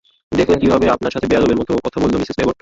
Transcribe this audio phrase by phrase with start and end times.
[0.31, 2.57] দেখলেন কিভাবে আপনার সাথে বেয়াদবের মতো কথা বলল, মিসেস ব্যাগট।